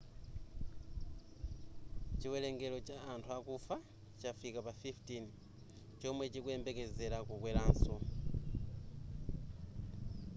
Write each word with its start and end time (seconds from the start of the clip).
chiwelengero 2.19 2.77
cha 2.87 2.97
anthu 3.13 3.29
akufa 3.37 3.75
chafika 4.21 4.59
pa 4.67 4.71
15 4.83 5.25
chomwe 5.99 6.25
chikuyembekezera 6.33 7.17
kukweranso 7.27 7.93